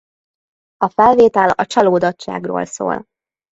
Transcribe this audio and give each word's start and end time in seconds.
A 0.77 0.89
felvétel 0.89 1.49
a 1.49 1.65
csalódottságról 1.65 2.65
szól. 2.65 3.05